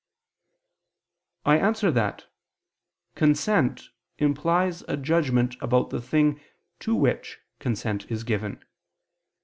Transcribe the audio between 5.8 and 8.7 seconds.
the thing to which consent is given.